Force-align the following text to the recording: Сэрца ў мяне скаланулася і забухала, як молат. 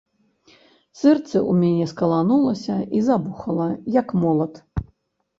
Сэрца 0.99 1.33
ў 1.39 1.51
мяне 1.63 1.85
скаланулася 1.91 2.77
і 2.99 3.01
забухала, 3.09 3.67
як 3.99 4.07
молат. 4.23 4.53